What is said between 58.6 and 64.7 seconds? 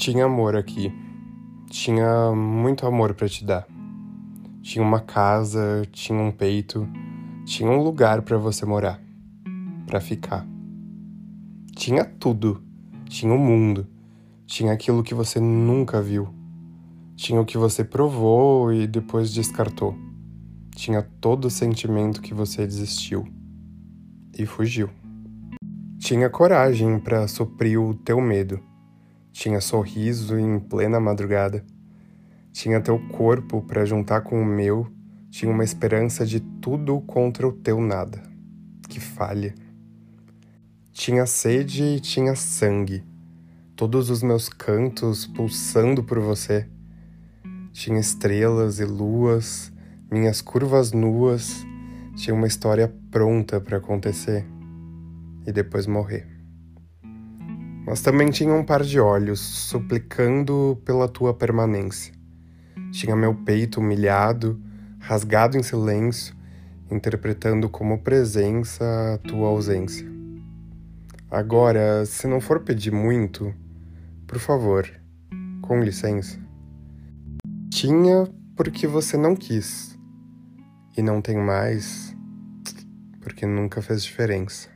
par de olhos suplicando pela tua permanência. Tinha meu peito humilhado,